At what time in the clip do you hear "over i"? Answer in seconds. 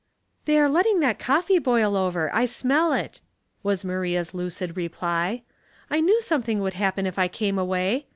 1.95-2.45